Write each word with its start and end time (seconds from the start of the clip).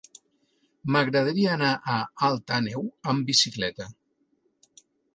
M'agradaria 0.95 1.51
anar 1.57 1.75
a 1.97 1.99
Alt 2.31 2.57
Àneu 2.59 2.91
amb 3.15 3.31
bicicleta. 3.31 3.91